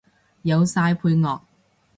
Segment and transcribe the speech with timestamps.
[0.41, 1.41] 有晒配樂